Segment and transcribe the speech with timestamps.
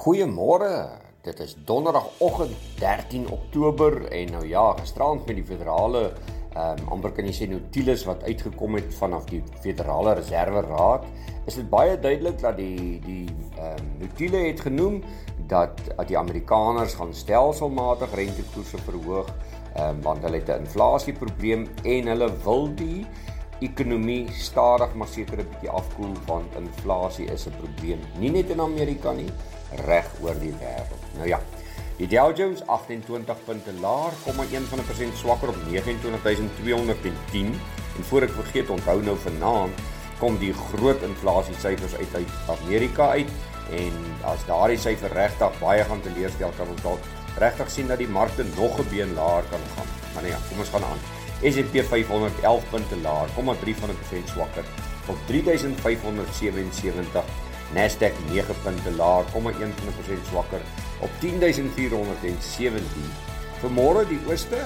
[0.00, 0.88] Goeiemôre.
[1.20, 6.12] Dit is donderdagoggend 13 Oktober en nou ja, gisterand met die federale
[6.50, 11.04] ehm um, amper kan jy sê notules wat uitgekom het vanaf die Federale Reserve Raad,
[11.46, 13.26] is dit baie duidelik dat die die
[13.58, 15.02] ehm um, notule het genoem
[15.52, 21.68] dat dat die Amerikaners gaan stelselmatig rentekoerse verhoog ehm um, want hulle het 'n inflasieprobleem
[21.84, 23.04] en hulle wil die
[23.60, 28.60] ekonomie stadig maar seker 'n bietjie afkoel want inflasie is 'n probleem nie net in
[28.60, 29.30] Amerika nie
[29.86, 31.02] reg oor die wêreld.
[31.16, 31.40] Nou ja,
[31.96, 37.54] die Dow Jones 28 punte laer, 0,1% swakker op 29210
[37.96, 39.74] en voor ek vergeet onthou nou vanaand
[40.18, 43.30] kom die groot inflasie syfers uit uit Amerika uit
[43.70, 43.92] en
[44.22, 47.02] as daardie syfer regtig baie gaan teleurstel kan ons dalk
[47.38, 49.88] regtig sien dat die markte nog 'n been laer kan gaan.
[50.14, 51.19] Maar nee, kom ons gaan aan.
[51.42, 54.64] S&P 511 punte laer, 0,3% swakker
[55.08, 57.24] op 3577.
[57.74, 59.30] Nasdaq 9 punte laer, 0,1%
[60.28, 60.60] swakker
[61.00, 62.82] op 10417.
[63.60, 64.56] Vanmôre die ooste,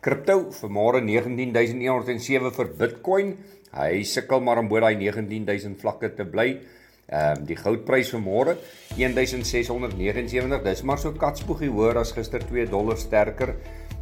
[0.00, 3.36] Kripto vanmôre 19107 vir Bitcoin.
[3.72, 6.60] Hy sukkel maar om bo daai 19000 vlakke te bly.
[7.06, 8.56] Ehm um, die goudprys vanmôre
[8.98, 13.54] 1679, dis maar so katspoegie hoër as gister 2 dollar sterker.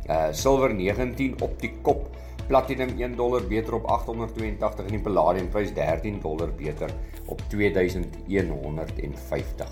[0.08, 2.16] Uh silwer 19 op die kop.
[2.48, 6.90] Platinum 1 dollar beter op 882 en die palladium prys 13 dollar beter
[7.26, 9.68] op 2150.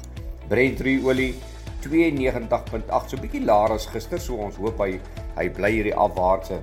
[0.48, 1.34] Brent olie
[1.82, 5.00] 92.8 so bietjie laer as gister so ons hoop hy
[5.36, 6.62] hy bly hierdie afwaartse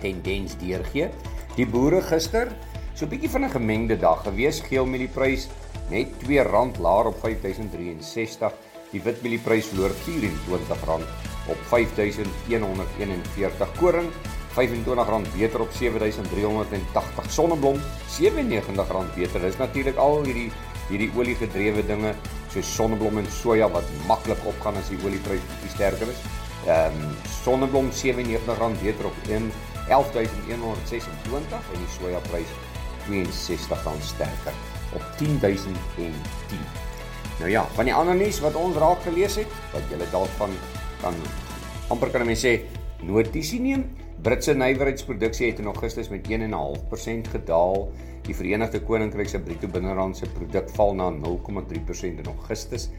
[0.00, 1.08] tendens deurgee.
[1.56, 2.48] Die boere gister
[2.94, 5.48] so bietjie van 'n gemengde dag gewees geel met die prys
[5.90, 8.52] net R2 laer op 5063.
[8.90, 11.02] Die witmielie verloor R24
[11.46, 13.72] op 5141.
[13.78, 14.10] Koring
[14.54, 17.30] R25 beter op 7380.
[17.30, 19.40] Sonneblom R97 beter.
[19.40, 20.52] Dis natuurlik al hierdie
[20.90, 22.14] hierdie olie gedrewe dinge
[22.50, 26.18] so sonneblom en soja wat maklik opgaan as die olieprys bietjie sterker is.
[26.66, 32.50] Ehm um, sonneblom R97 beter op 11126 en die soja prys
[33.06, 34.54] R62 sterker
[34.94, 36.14] op 10010.
[37.40, 40.52] Nou ja, van die ander nuus wat ons raak gelees het, wat julle dalk van
[41.00, 41.16] kan
[41.90, 42.52] amper kan mense sê
[43.06, 43.86] notisie neem.
[44.22, 47.92] Britse nywerheidsproduksie het in Augustus met 1.5% gedaal.
[48.26, 52.90] Die Verenigde Koninkryk se bruto binnerandse produk val na 0.3% in Augustus.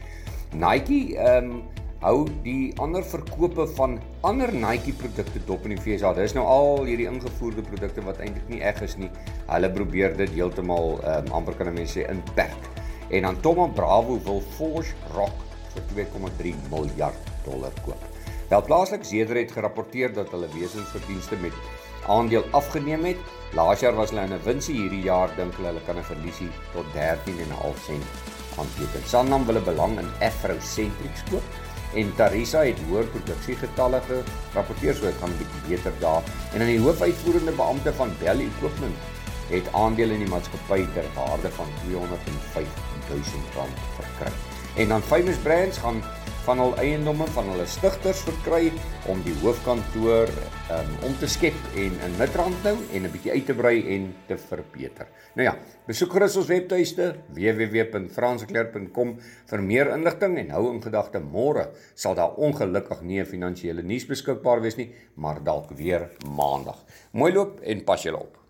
[0.52, 1.62] Nike ehm um,
[2.02, 6.10] hou die ander verkope van ander Nike produkte dop in die FSA.
[6.18, 9.10] Dis nou al hierdie ingevoerde produkte wat eintlik nie reg is nie.
[9.46, 12.66] Hulle probeer dit heeltemal um, amper kan mense sê inperk.
[13.14, 15.46] En dan Thomas Bravo wil Forge Rock
[15.76, 18.11] vir 2,3 miljard dollar koop.
[18.52, 21.52] Wel plaaslik Zeder het gerapporteer dat hulle wesensverdienste met
[22.06, 23.16] aandeel afgeneem het.
[23.56, 26.50] Laas jaar was hulle in 'n winsie, hierdie jaar dink hulle hulle kan 'n verliesie
[26.72, 28.04] tot 13,5 sent
[28.60, 29.08] aanteken.
[29.12, 31.42] Sanlam wil 'n belang in Afrocentric koop
[31.94, 36.22] en Tarisa het hoër produksiegetalle gerapporteer so dit gaan 'n bietjie beter daar
[36.52, 38.96] en aan die hoofuitvoerende beampte van Bell Equipment
[39.48, 42.68] het aandele in die maatskappy ter waarde van 205
[43.08, 43.22] 000
[43.56, 44.32] rand verkry.
[44.76, 46.02] En dan Famous Brands gaan
[46.46, 48.72] van hul eiendomme van hulle stigters verkry
[49.12, 50.30] om die hoofkantoor
[50.74, 54.10] um, om te skep en in Midrand nou en 'n bietjie uit te brei en
[54.26, 55.06] te verbeter.
[55.34, 55.54] Nou ja,
[55.86, 59.16] besoek gerus ons webtuiste www.fransklerk.com
[59.46, 64.06] vir meer inligting en hou in gedagte môre sal daar ongelukkig nie 'n finansiële nuus
[64.06, 66.84] beskikbaar wees nie, maar dalk weer maandag.
[67.12, 68.41] Mooi loop en pas julle op.